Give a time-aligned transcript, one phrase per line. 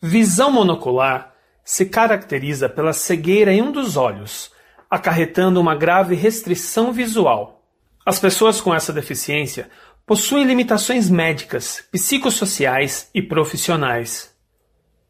[0.00, 4.52] Visão monocular se caracteriza pela cegueira em um dos olhos,
[4.88, 7.64] acarretando uma grave restrição visual.
[8.06, 9.68] As pessoas com essa deficiência
[10.06, 14.32] possuem limitações médicas, psicossociais e profissionais.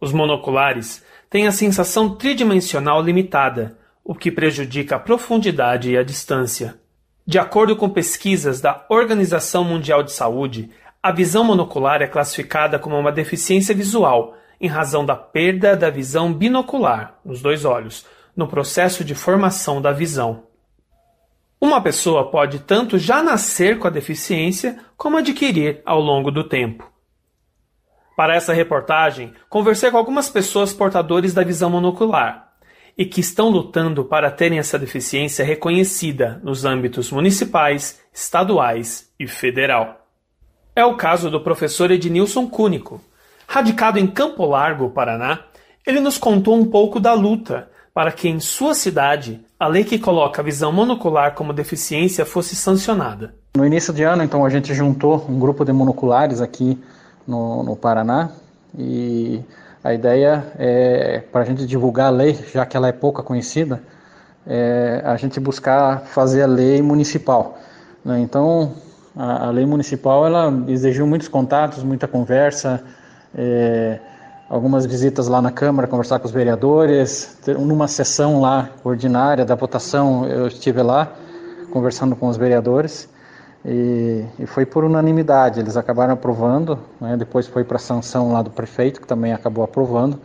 [0.00, 6.80] Os monoculares têm a sensação tridimensional limitada, o que prejudica a profundidade e a distância.
[7.26, 10.70] De acordo com pesquisas da Organização Mundial de Saúde,
[11.02, 16.32] a visão monocular é classificada como uma deficiência visual em razão da perda da visão
[16.32, 18.04] binocular nos dois olhos
[18.36, 20.44] no processo de formação da visão.
[21.60, 26.88] Uma pessoa pode tanto já nascer com a deficiência como adquirir ao longo do tempo.
[28.16, 32.52] Para essa reportagem, conversei com algumas pessoas portadores da visão monocular
[32.96, 40.04] e que estão lutando para terem essa deficiência reconhecida nos âmbitos municipais, estaduais e federal.
[40.74, 43.00] É o caso do professor Ednilson Cúnico.
[43.50, 45.40] Radicado em Campo Largo, Paraná,
[45.86, 49.98] ele nos contou um pouco da luta para que em sua cidade a lei que
[49.98, 53.34] coloca a visão monocular como deficiência fosse sancionada.
[53.56, 56.78] No início de ano, então, a gente juntou um grupo de monoculares aqui
[57.26, 58.32] no, no Paraná
[58.78, 59.40] e
[59.82, 63.82] a ideia é, para a gente divulgar a lei, já que ela é pouca conhecida,
[64.46, 67.58] é a gente buscar fazer a lei municipal.
[68.04, 68.20] Né?
[68.20, 68.74] Então,
[69.16, 72.84] a, a, lei municipal ela exigiu muitos contatos, muita conversa,
[73.38, 74.00] é,
[74.50, 77.38] algumas visitas lá na Câmara, conversar com os vereadores.
[77.46, 81.12] Numa sessão lá ordinária da votação, eu estive lá
[81.70, 83.08] conversando com os vereadores
[83.64, 85.60] e, e foi por unanimidade.
[85.60, 87.16] Eles acabaram aprovando, né?
[87.16, 90.18] depois foi para sanção lá do prefeito, que também acabou aprovando.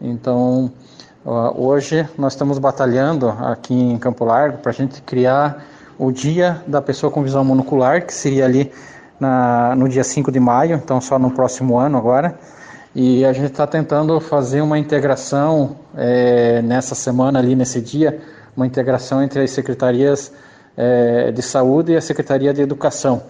[0.00, 0.70] Então,
[1.56, 5.64] hoje nós estamos batalhando aqui em Campo Largo para a gente criar
[5.98, 8.70] o dia da pessoa com visão monocular, que seria ali
[9.18, 12.38] na, no dia 5 de maio, então só no próximo ano agora.
[12.94, 18.20] E a gente está tentando fazer uma integração é, nessa semana ali, nesse dia,
[18.56, 20.32] uma integração entre as secretarias
[20.76, 23.22] é, de saúde e a Secretaria de Educação.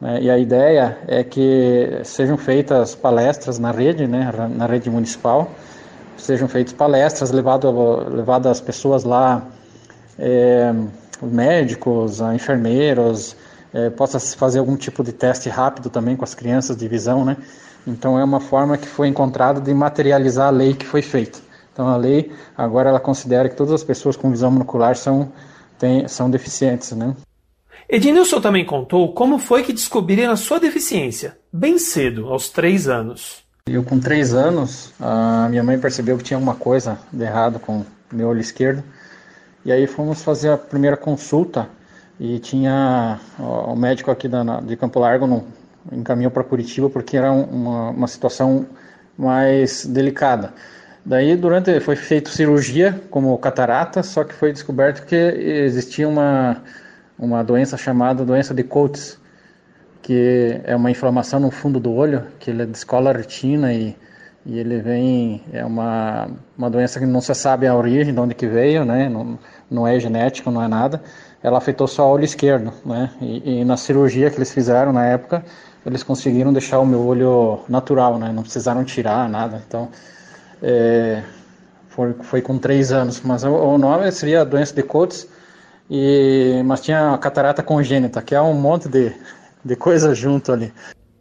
[0.00, 0.22] Né?
[0.22, 5.48] E a ideia é que sejam feitas palestras na rede, né, na rede municipal,
[6.16, 7.72] sejam feitas palestras, levadas
[8.12, 9.42] levado as pessoas lá,
[10.18, 10.74] é,
[11.22, 13.36] médicos, enfermeiros,
[13.72, 17.36] é, possa fazer algum tipo de teste rápido também com as crianças de visão, né?
[17.86, 21.38] Então é uma forma que foi encontrada de materializar a lei que foi feita.
[21.72, 25.32] Então a lei agora ela considera que todas as pessoas com visão monocular são,
[25.78, 27.16] tem, são deficientes, né?
[27.88, 33.42] Ednilson também contou como foi que descobriram a sua deficiência, bem cedo, aos três anos.
[33.66, 37.84] Eu com três anos, a minha mãe percebeu que tinha alguma coisa de errado com
[38.12, 38.82] meu olho esquerdo.
[39.64, 41.68] E aí fomos fazer a primeira consulta
[42.20, 45.44] e tinha o médico aqui da, de Campo Largo no,
[45.90, 48.66] encaminhou para Curitiba porque era uma, uma situação
[49.16, 50.52] mais delicada.
[51.04, 56.62] Daí, durante foi feita cirurgia como catarata, só que foi descoberto que existia uma
[57.18, 59.18] uma doença chamada doença de Coates,
[60.00, 63.96] que é uma inflamação no fundo do olho, que ele descola a retina e,
[64.44, 68.34] e ele vem é uma uma doença que não se sabe a origem, de onde
[68.34, 69.08] que veio, né?
[69.08, 69.38] Não,
[69.70, 71.02] não é genética, não é nada.
[71.42, 73.10] Ela afetou só o olho esquerdo, né?
[73.20, 75.44] E, e na cirurgia que eles fizeram na época,
[75.84, 78.32] eles conseguiram deixar o meu olho natural, né?
[78.32, 79.62] Não precisaram tirar nada.
[79.66, 79.88] Então,
[80.62, 81.22] é,
[81.88, 83.20] foi, foi com três anos.
[83.22, 85.28] Mas o, o nome seria doença de Coates,
[85.90, 89.12] e, mas tinha catarata congênita, que é um monte de,
[89.64, 90.72] de coisa junto ali.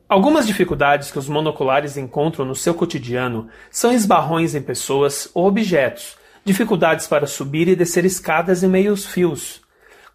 [0.08, 6.18] Algumas dificuldades que os monoculares encontram no seu cotidiano são esbarrões em pessoas ou objetos,
[6.44, 9.62] dificuldades para subir e descer escadas em meios fios,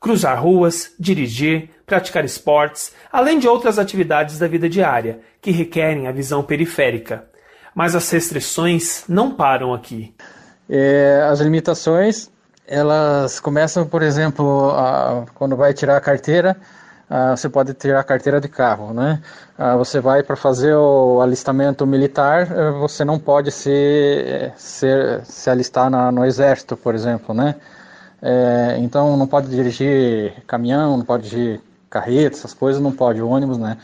[0.00, 6.12] cruzar ruas, dirigir, praticar esportes, além de outras atividades da vida diária, que requerem a
[6.12, 7.24] visão periférica.
[7.74, 10.14] Mas as restrições não param aqui.
[10.68, 12.30] É, as limitações,
[12.66, 16.56] elas começam, por exemplo, a, quando vai tirar a carteira,
[17.08, 19.22] a, você pode tirar a carteira de carro, né?
[19.56, 24.88] A, você vai para fazer o alistamento militar, eh, você não pode se, se,
[25.24, 27.54] se alistar na, no exército, por exemplo, né?
[28.22, 33.58] É, então não pode dirigir caminhão, não pode dirigir carreta, essas coisas, não pode, ônibus,
[33.58, 33.78] né?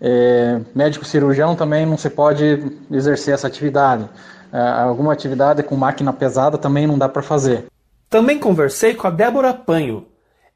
[0.00, 2.44] É, médico cirurgião também não se pode
[2.90, 4.08] exercer essa atividade.
[4.52, 7.66] É, alguma atividade com máquina pesada também não dá para fazer.
[8.08, 10.06] Também conversei com a Débora Panho.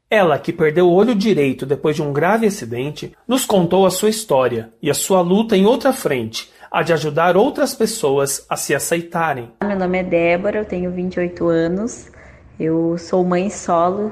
[0.09, 4.09] Ela, que perdeu o olho direito depois de um grave acidente, nos contou a sua
[4.09, 8.75] história e a sua luta em outra frente, a de ajudar outras pessoas a se
[8.75, 9.51] aceitarem.
[9.63, 12.11] Meu nome é Débora, eu tenho 28 anos,
[12.59, 14.11] eu sou mãe solo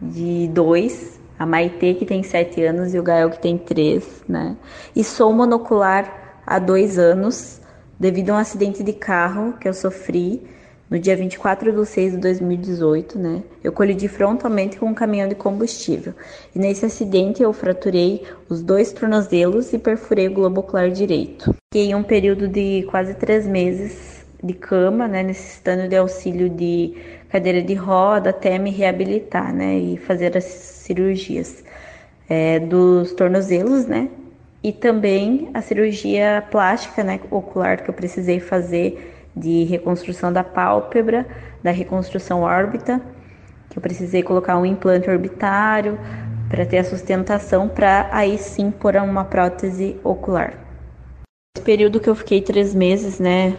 [0.00, 4.56] de dois a Maitê, que tem sete anos, e o Gael, que tem três, né?
[4.94, 7.60] E sou monocular há dois anos,
[7.98, 10.42] devido a um acidente de carro que eu sofri
[10.88, 13.42] no dia 24 de 6 de 2018, né?
[13.62, 16.14] Eu colidi frontalmente com um caminhão de combustível.
[16.54, 21.54] E nesse acidente eu fraturei os dois tornozelos e perfurei o globo ocular direito.
[21.72, 25.22] Fiquei em um período de quase três meses de cama, né?
[25.22, 26.94] Necessitando de auxílio de
[27.34, 29.76] cadeira de roda até me reabilitar, né?
[29.76, 31.64] E fazer as cirurgias
[32.28, 34.08] é, dos tornozelos, né?
[34.62, 37.18] E também a cirurgia plástica, né?
[37.32, 41.26] Ocular que eu precisei fazer de reconstrução da pálpebra,
[41.60, 43.00] da reconstrução órbita,
[43.68, 45.98] que eu precisei colocar um implante orbitário
[46.48, 50.54] para ter a sustentação para aí sim pôr uma prótese ocular.
[51.56, 53.56] Esse período que eu fiquei três meses, né,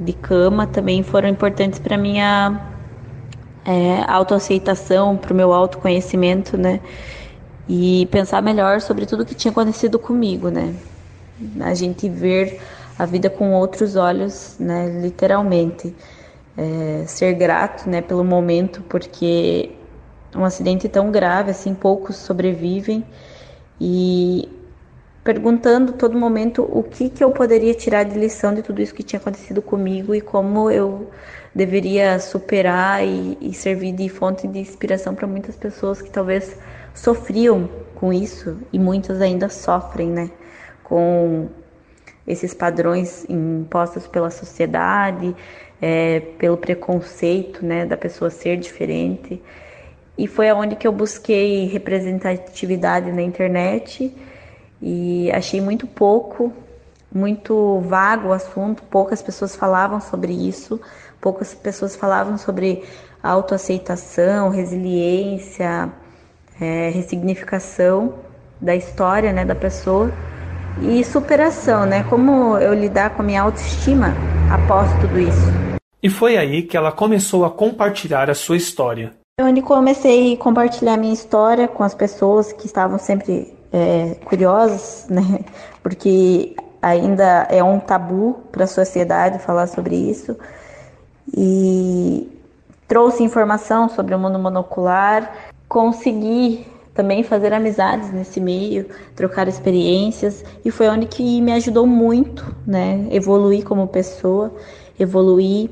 [0.00, 2.71] de cama, também foram importantes para minha
[3.64, 6.80] é, autoaceitação, para o meu autoconhecimento, né,
[7.68, 10.74] e pensar melhor sobre tudo que tinha acontecido comigo, né.
[11.60, 12.60] A gente ver
[12.98, 15.94] a vida com outros olhos, né, literalmente.
[16.56, 19.70] É, ser grato, né, pelo momento, porque
[20.36, 23.04] um acidente tão grave, assim, poucos sobrevivem
[23.80, 24.48] e
[25.24, 29.02] perguntando todo momento o que, que eu poderia tirar de lição de tudo isso que
[29.02, 31.10] tinha acontecido comigo e como eu
[31.54, 36.56] deveria superar e, e servir de fonte de inspiração para muitas pessoas que talvez
[36.94, 40.30] sofriam com isso e muitas ainda sofrem, né,
[40.82, 41.48] com
[42.26, 45.36] esses padrões impostos pela sociedade,
[45.80, 49.40] é, pelo preconceito né, da pessoa ser diferente.
[50.18, 54.12] E foi aonde que eu busquei representatividade na internet
[54.82, 56.52] e achei muito pouco,
[57.14, 60.80] muito vago o assunto, poucas pessoas falavam sobre isso,
[61.20, 62.82] poucas pessoas falavam sobre
[63.22, 65.92] autoaceitação, resiliência,
[66.60, 68.14] é, ressignificação
[68.60, 70.12] da história né, da pessoa
[70.80, 72.02] e superação, né?
[72.04, 74.14] Como eu lidar com a minha autoestima
[74.50, 75.52] após tudo isso.
[76.02, 79.12] E foi aí que ela começou a compartilhar a sua história.
[79.38, 85.06] Eu onde comecei a compartilhar minha história com as pessoas que estavam sempre é, curiosas,
[85.08, 85.40] né?
[85.82, 90.36] Porque ainda é um tabu para a sociedade falar sobre isso.
[91.34, 92.28] E
[92.86, 95.32] trouxe informação sobre o mundo monocular,
[95.68, 98.86] consegui também fazer amizades nesse meio,
[99.16, 103.06] trocar experiências e foi onde que me ajudou muito, né?
[103.10, 104.52] Evoluir como pessoa,
[105.00, 105.70] evoluir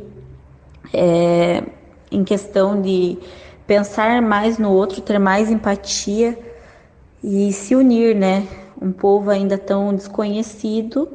[0.95, 1.63] é,
[2.11, 3.19] em questão de
[3.67, 6.39] pensar mais no outro, ter mais empatia
[7.23, 8.47] e se unir, né?
[8.81, 11.09] Um povo ainda tão desconhecido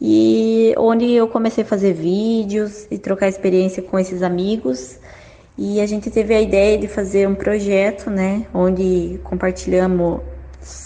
[0.00, 4.98] e onde eu comecei a fazer vídeos e trocar experiência com esses amigos
[5.58, 10.20] e a gente teve a ideia de fazer um projeto, né, onde compartilhamos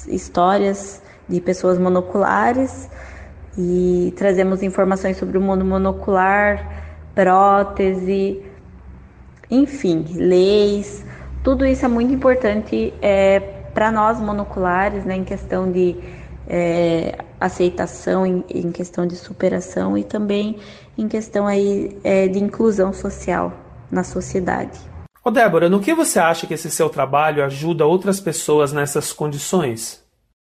[0.09, 2.89] histórias de pessoas monoculares
[3.57, 8.43] e trazemos informações sobre o mundo monocular, prótese,
[9.49, 11.05] enfim, leis.
[11.45, 15.97] Tudo isso é muito importante é, para nós monoculares, né, em questão de
[16.47, 20.59] é, aceitação, em, em, questão de superação e também
[20.97, 23.53] em questão aí é, de inclusão social
[23.91, 24.79] na sociedade.
[25.25, 30.05] Ô Débora, no que você acha que esse seu trabalho ajuda outras pessoas nessas condições?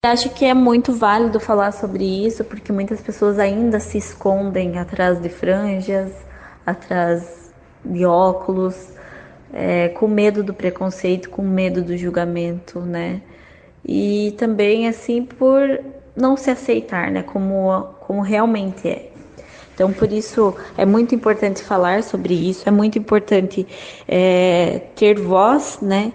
[0.03, 5.21] Acho que é muito válido falar sobre isso, porque muitas pessoas ainda se escondem atrás
[5.21, 6.11] de franjas,
[6.65, 7.53] atrás
[7.85, 8.95] de óculos,
[9.52, 13.21] é, com medo do preconceito, com medo do julgamento, né?
[13.85, 15.80] E também, assim, por
[16.16, 17.23] não se aceitar, né?
[17.23, 19.11] Como, como realmente é.
[19.75, 23.66] Então, por isso é muito importante falar sobre isso, é muito importante
[24.07, 26.12] é, ter voz, né?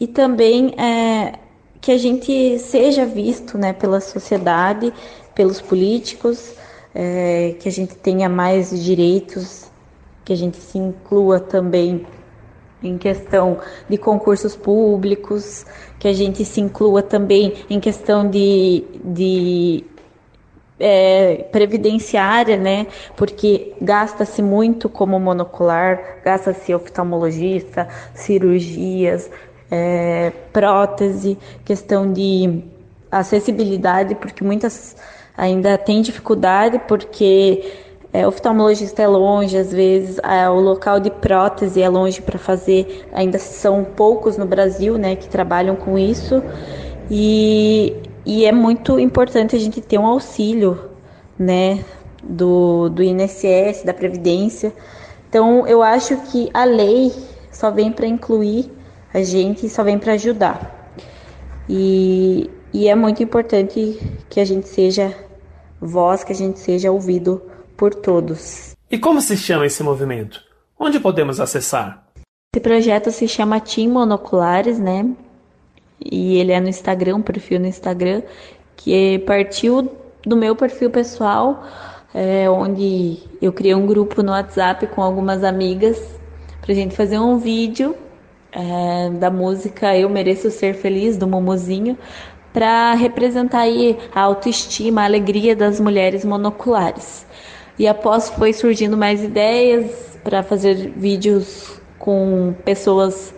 [0.00, 1.38] E também é,
[1.80, 4.92] que a gente seja visto, né, pela sociedade,
[5.36, 6.54] pelos políticos,
[6.92, 9.70] é, que a gente tenha mais direitos,
[10.24, 12.04] que a gente se inclua também
[12.82, 15.64] em questão de concursos públicos,
[15.98, 19.84] que a gente se inclua também em questão de, de
[20.78, 22.86] é, previdenciária, né?
[23.16, 29.30] Porque gasta-se muito como monocular, gasta-se oftalmologista, cirurgias,
[29.70, 32.62] é, prótese, questão de
[33.10, 34.96] acessibilidade, porque muitas
[35.36, 41.82] ainda têm dificuldade, porque é, oftalmologista é longe, às vezes é, o local de prótese
[41.82, 46.42] é longe para fazer, ainda são poucos no Brasil, né, que trabalham com isso.
[47.10, 47.94] E
[48.26, 50.90] e é muito importante a gente ter um auxílio,
[51.38, 51.84] né,
[52.20, 54.72] do, do INSS, da Previdência.
[55.28, 57.12] Então, eu acho que a lei
[57.52, 58.68] só vem para incluir
[59.14, 60.92] a gente, só vem para ajudar.
[61.68, 63.96] E, e é muito importante
[64.28, 65.14] que a gente seja
[65.80, 67.40] voz, que a gente seja ouvido
[67.76, 68.74] por todos.
[68.90, 70.40] E como se chama esse movimento?
[70.78, 72.06] Onde podemos acessar?
[72.54, 75.08] Esse projeto se chama Team Monoculares, né?
[76.04, 78.22] E ele é no Instagram, um perfil no Instagram,
[78.76, 79.90] que partiu
[80.24, 81.64] do meu perfil pessoal,
[82.14, 86.00] é, onde eu criei um grupo no WhatsApp com algumas amigas
[86.60, 87.94] pra gente fazer um vídeo
[88.52, 91.96] é, da música Eu Mereço Ser Feliz, do Momozinho,
[92.52, 97.25] para representar aí a autoestima, a alegria das mulheres monoculares.
[97.78, 103.34] E após foi surgindo mais ideias para fazer vídeos com pessoas,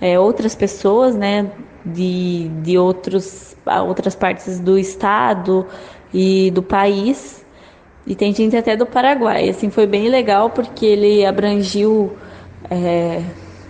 [0.00, 1.50] é, outras pessoas, né,
[1.84, 3.56] de, de outros,
[3.86, 5.66] outras partes do estado
[6.12, 7.44] e do país.
[8.06, 9.48] E tem gente até do Paraguai.
[9.48, 12.12] Assim, foi bem legal porque ele abrangiu
[12.70, 13.22] é,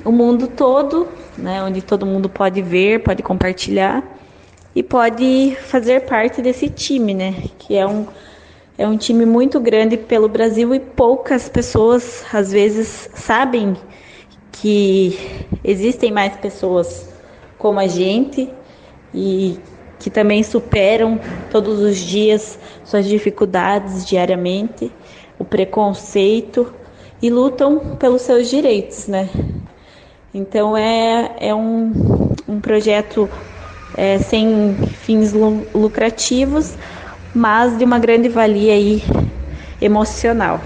[0.04, 1.08] o mundo todo,
[1.38, 4.02] né, onde todo mundo pode ver, pode compartilhar
[4.74, 8.06] e pode fazer parte desse time, né, que é um
[8.76, 13.76] é um time muito grande pelo Brasil e poucas pessoas às vezes sabem
[14.50, 15.18] que
[15.62, 17.08] existem mais pessoas
[17.56, 18.52] como a gente
[19.12, 19.58] e
[19.98, 21.18] que também superam
[21.50, 24.92] todos os dias suas dificuldades diariamente,
[25.38, 26.74] o preconceito
[27.22, 29.28] e lutam pelos seus direitos, né?
[30.32, 31.92] Então é, é um,
[32.48, 33.30] um projeto
[33.96, 36.76] é, sem fins lucrativos,
[37.34, 39.02] mas de uma grande valia aí
[39.80, 40.60] emocional.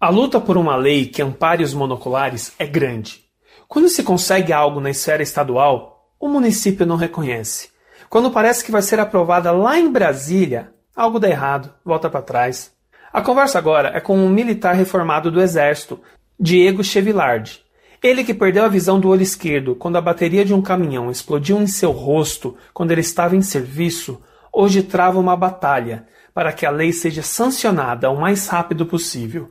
[0.00, 3.24] A luta por uma lei que ampare os monoculares é grande.
[3.68, 7.70] Quando se consegue algo na esfera estadual, o município não reconhece.
[8.10, 12.72] Quando parece que vai ser aprovada lá em Brasília, algo dá errado, volta para trás.
[13.12, 16.00] A conversa agora é com um militar reformado do Exército,
[16.38, 17.62] Diego Chevilard.
[18.02, 21.56] Ele que perdeu a visão do olho esquerdo quando a bateria de um caminhão explodiu
[21.56, 24.20] em seu rosto quando ele estava em serviço,
[24.54, 29.50] hoje trava uma batalha para que a lei seja sancionada o mais rápido possível.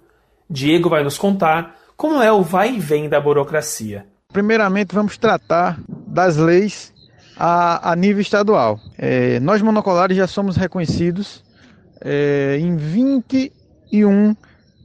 [0.49, 4.05] Diego vai nos contar como é o vai e vem da burocracia.
[4.31, 6.93] Primeiramente, vamos tratar das leis
[7.37, 8.79] a, a nível estadual.
[8.97, 11.43] É, nós monocolares já somos reconhecidos
[12.01, 14.35] é, em 21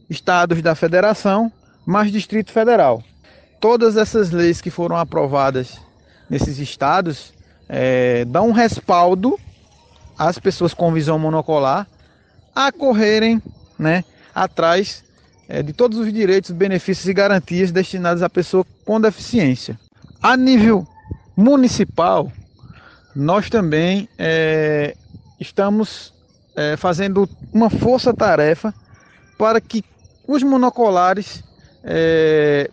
[0.08, 1.50] estados da federação,
[1.86, 3.02] mais Distrito Federal
[3.60, 5.78] todas essas leis que foram aprovadas
[6.28, 7.32] nesses estados
[7.68, 9.38] é, dão um respaldo
[10.18, 11.86] às pessoas com visão monocular
[12.54, 13.40] a correrem
[13.78, 15.04] né, atrás
[15.48, 19.78] é, de todos os direitos, benefícios e garantias destinados à pessoa com deficiência.
[20.20, 20.86] A nível
[21.36, 22.32] municipal,
[23.14, 24.96] nós também é,
[25.38, 26.12] estamos
[26.56, 28.74] é, fazendo uma força-tarefa
[29.38, 29.84] para que
[30.26, 31.44] os monocolares
[31.84, 32.68] é,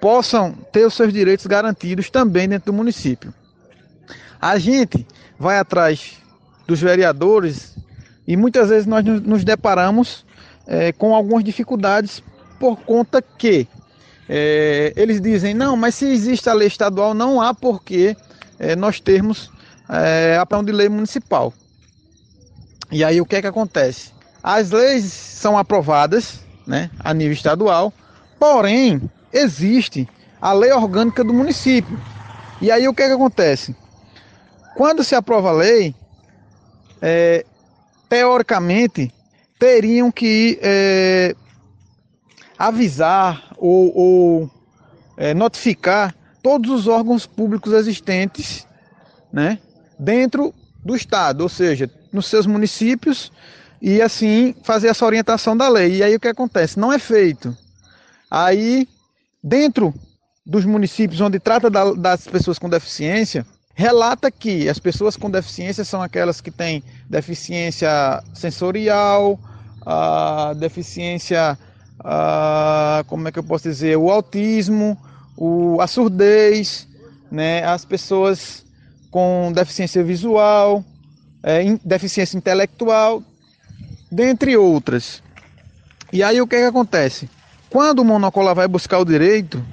[0.00, 3.34] possam ter os seus direitos garantidos também dentro do município.
[4.40, 5.06] A gente
[5.38, 6.16] vai atrás
[6.70, 7.76] dos vereadores
[8.28, 10.24] e muitas vezes nós nos deparamos
[10.68, 12.22] é, com algumas dificuldades
[12.60, 13.66] por conta que
[14.28, 18.16] é, eles dizem não, mas se existe a lei estadual não há porquê
[18.56, 19.50] é, nós termos
[19.88, 21.52] é, a plano de lei municipal.
[22.92, 24.12] E aí o que é que acontece?
[24.40, 27.92] As leis são aprovadas, né, a nível estadual,
[28.38, 30.08] porém existe
[30.40, 32.00] a lei orgânica do município.
[32.60, 33.74] E aí o que, é que acontece?
[34.76, 35.96] Quando se aprova a lei,
[37.00, 37.44] é,
[38.08, 39.12] teoricamente
[39.58, 41.34] teriam que é,
[42.58, 44.50] avisar ou, ou
[45.16, 48.66] é, notificar todos os órgãos públicos existentes
[49.32, 49.58] né,
[49.98, 50.54] dentro
[50.84, 53.30] do Estado, ou seja, nos seus municípios,
[53.80, 55.96] e assim fazer essa orientação da lei.
[55.96, 56.78] E aí o que acontece?
[56.78, 57.56] Não é feito.
[58.30, 58.88] Aí
[59.42, 59.94] dentro
[60.44, 63.46] dos municípios onde trata da, das pessoas com deficiência,
[63.80, 69.40] relata que as pessoas com deficiência são aquelas que têm deficiência sensorial,
[69.86, 71.58] a deficiência,
[71.98, 74.98] a, como é que eu posso dizer, o autismo,
[75.34, 76.86] o, a surdez,
[77.32, 78.66] né, as pessoas
[79.10, 80.84] com deficiência visual,
[81.42, 83.22] é, in, deficiência intelectual,
[84.12, 85.22] dentre outras.
[86.12, 87.30] E aí o que, é que acontece?
[87.70, 89.64] Quando o monocola vai buscar o direito,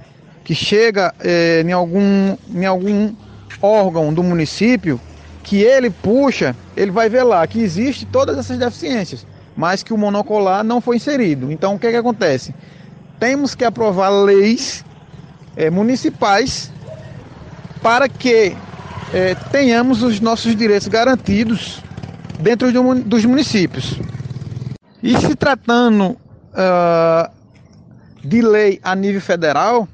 [0.46, 3.14] que chega é, em, algum, em algum
[3.62, 5.00] órgão do município,
[5.44, 9.98] que ele puxa, ele vai ver lá que existe todas essas deficiências, mas que o
[9.98, 11.52] monocolar não foi inserido.
[11.52, 12.54] Então o que, é que acontece?
[13.20, 14.84] Temos que aprovar leis
[15.56, 16.72] é, municipais
[17.82, 18.56] para que
[19.14, 21.82] é, tenhamos os nossos direitos garantidos
[22.40, 24.00] dentro do, dos municípios.
[25.02, 26.18] E se tratando
[26.54, 27.32] uh,
[28.24, 29.88] de lei a nível federal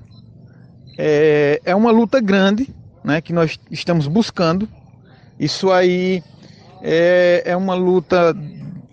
[0.97, 2.73] é, é uma luta grande
[3.03, 4.67] né, que nós estamos buscando.
[5.39, 6.23] Isso aí
[6.81, 8.35] é, é uma luta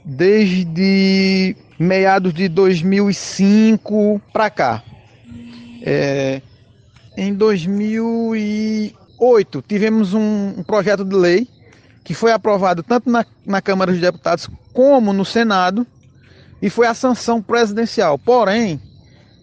[0.05, 4.83] desde meados de 2005 para cá.
[5.83, 6.43] É,
[7.17, 11.49] em 2008 tivemos um, um, projeto de lei
[12.05, 15.87] que foi aprovado tanto na, na Câmara dos Deputados como no Senado
[16.61, 18.19] e foi a sanção presidencial.
[18.19, 18.81] Porém,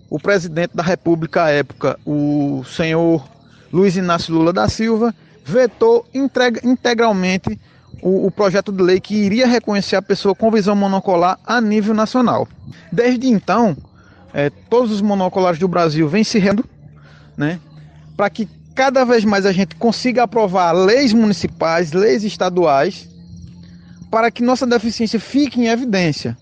[0.09, 3.27] o presidente da República à época, o senhor
[3.71, 6.05] Luiz Inácio Lula da Silva, vetou
[6.63, 7.59] integralmente
[8.01, 11.93] o, o, projeto de lei que iria reconhecer a pessoa com visão monocular a nível
[11.93, 12.47] nacional.
[12.91, 13.75] Desde então,
[14.33, 16.65] é, todos os monoculares do Brasil vêm se rendo,
[17.35, 17.59] né,
[18.15, 23.09] para que cada vez mais a gente consiga aprovar leis municipais, leis estaduais,
[24.11, 26.37] para que nossa deficiência fique em evidência.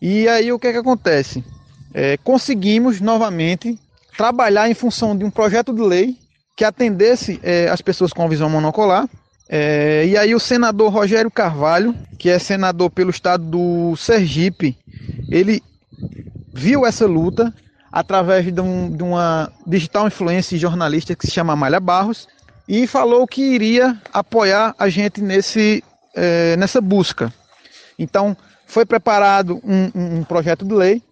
[0.00, 1.44] E aí o que, é que acontece?
[1.92, 3.78] É, conseguimos novamente
[4.16, 6.16] trabalhar em função de um projeto de lei
[6.60, 9.08] que atendesse é, as pessoas com visão monocular
[9.48, 14.76] é, e aí o senador Rogério Carvalho, que é senador pelo estado do Sergipe,
[15.30, 15.62] ele
[16.52, 17.50] viu essa luta
[17.90, 22.28] através de, um, de uma digital influência jornalista que se chama Malha Barros
[22.68, 25.82] e falou que iria apoiar a gente nesse,
[26.14, 27.32] é, nessa busca.
[27.98, 28.36] Então
[28.66, 31.02] foi preparado um, um projeto de lei.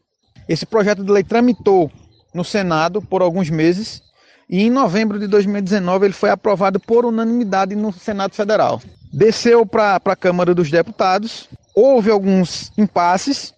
[0.46, 1.90] Esse projeto de lei tramitou
[2.34, 4.06] no Senado por alguns meses
[4.48, 8.80] e em novembro de 2019 ele foi aprovado por unanimidade no Senado Federal.
[9.12, 13.54] Desceu para a Câmara dos Deputados, houve alguns impasses,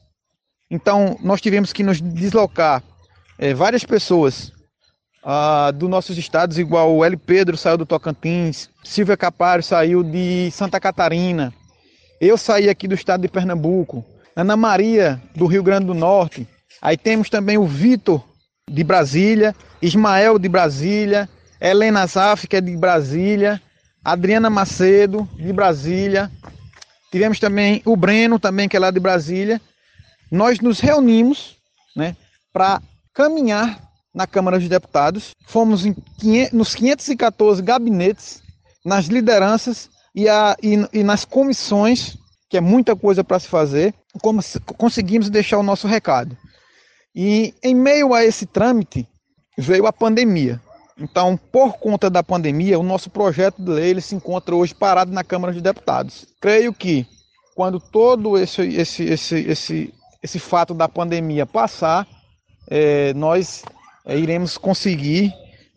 [0.70, 2.82] então nós tivemos que nos deslocar
[3.38, 4.52] é, várias pessoas
[5.22, 7.16] ah, dos nossos estados, igual o L.
[7.16, 11.52] Pedro saiu do Tocantins, Silvia Capário saiu de Santa Catarina,
[12.20, 14.04] eu saí aqui do estado de Pernambuco,
[14.34, 16.46] Ana Maria do Rio Grande do Norte,
[16.80, 18.24] aí temos também o Vitor
[18.70, 21.28] de Brasília, Ismael de Brasília,
[21.60, 23.60] Helena Zaf, que é de Brasília,
[24.04, 26.30] Adriana Macedo, de Brasília.
[27.10, 29.60] Tivemos também o Breno, também, que é lá de Brasília.
[30.30, 31.56] Nós nos reunimos
[31.96, 32.16] né,
[32.52, 32.80] para
[33.12, 35.32] caminhar na Câmara dos Deputados.
[35.46, 35.94] Fomos em,
[36.52, 38.40] nos 514 gabinetes,
[38.84, 42.16] nas lideranças e, a, e, e nas comissões,
[42.48, 44.40] que é muita coisa para se fazer, como
[44.76, 46.36] conseguimos deixar o nosso recado.
[47.14, 49.08] E em meio a esse trâmite
[49.58, 50.60] veio a pandemia.
[50.98, 55.10] Então, por conta da pandemia, o nosso projeto de lei ele se encontra hoje parado
[55.10, 56.26] na Câmara de Deputados.
[56.40, 57.06] Creio que
[57.54, 62.06] quando todo esse, esse, esse, esse, esse fato da pandemia passar,
[62.68, 63.64] é, nós
[64.04, 65.32] é, iremos conseguir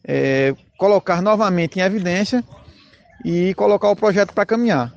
[0.05, 2.43] é, colocar novamente em evidência
[3.23, 4.93] e colocar o projeto para caminhar.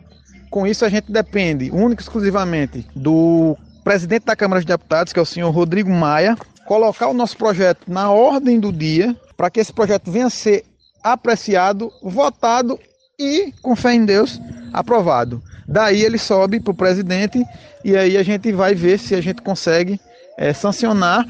[0.51, 5.19] Com isso, a gente depende única e exclusivamente do presidente da Câmara de Deputados, que
[5.21, 9.61] é o senhor Rodrigo Maia, colocar o nosso projeto na ordem do dia, para que
[9.61, 10.65] esse projeto venha a ser
[11.05, 12.81] apreciado, votado
[13.17, 14.41] e, com fé em Deus,
[14.73, 15.41] aprovado.
[15.69, 17.45] Daí ele sobe para o presidente
[17.85, 20.01] e aí a gente vai ver se a gente consegue
[20.37, 21.25] é, sancionar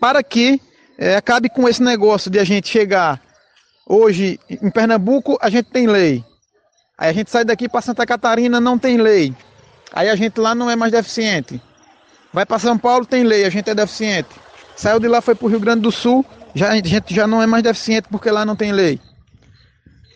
[0.00, 0.58] para que
[0.96, 3.20] é, acabe com esse negócio de a gente chegar
[3.86, 6.24] hoje em Pernambuco a gente tem lei,
[6.96, 9.34] aí a gente sai daqui para Santa Catarina não tem lei,
[9.92, 11.60] aí a gente lá não é mais deficiente.
[12.34, 14.28] Vai para São Paulo, tem lei, a gente é deficiente.
[14.74, 17.40] Saiu de lá, foi para o Rio Grande do Sul, já, a gente já não
[17.40, 18.98] é mais deficiente porque lá não tem lei.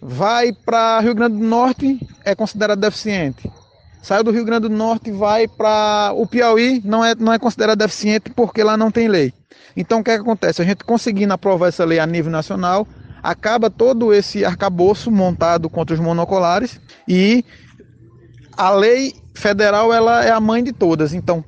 [0.03, 3.49] Vai para Rio Grande do Norte, é considerado deficiente.
[4.03, 7.79] Saiu do Rio Grande do Norte, vai para o Piauí, não é, não é considerado
[7.79, 9.33] deficiente porque lá não tem lei.
[9.77, 10.61] Então o que, é que acontece?
[10.61, 12.85] A gente conseguindo aprovar essa lei a nível nacional,
[13.23, 17.45] acaba todo esse arcabouço montado contra os monocolares e
[18.57, 21.15] a lei federal ela é a mãe de todas.
[21.15, 21.45] Então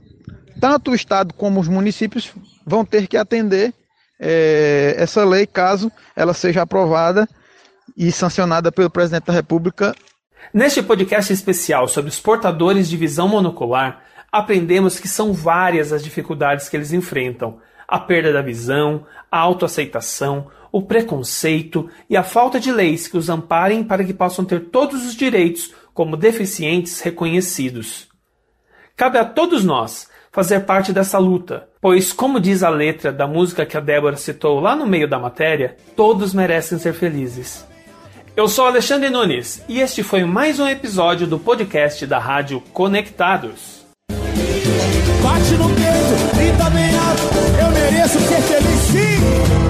[0.61, 2.33] tanto o Estado como os municípios
[2.67, 3.73] vão ter que atender
[4.21, 7.27] é, essa lei caso ela seja aprovada
[7.97, 9.97] e sancionada pelo presidente da República.
[10.53, 16.69] Neste podcast especial sobre os portadores de visão monocular, aprendemos que são várias as dificuldades
[16.69, 22.71] que eles enfrentam: a perda da visão, a autoaceitação, o preconceito e a falta de
[22.71, 28.09] leis que os amparem para que possam ter todos os direitos como deficientes reconhecidos.
[28.97, 33.67] Cabe a todos nós fazer parte dessa luta, pois, como diz a letra da música
[33.67, 37.67] que a Débora citou lá no meio da matéria, todos merecem ser felizes.
[38.37, 43.85] Eu sou Alexandre Nunes e este foi mais um episódio do podcast da Rádio Conectados.
[45.23, 49.70] Bate no peito, alto, eu mereço ser feliz sim,